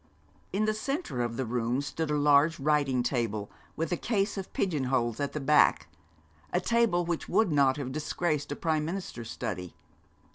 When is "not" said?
7.51-7.77